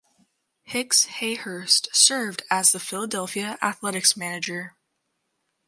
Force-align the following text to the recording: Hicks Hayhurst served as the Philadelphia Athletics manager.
Hicks 0.63 1.05
Hayhurst 1.19 1.93
served 1.95 2.41
as 2.49 2.71
the 2.71 2.79
Philadelphia 2.79 3.59
Athletics 3.61 4.17
manager. 4.17 4.75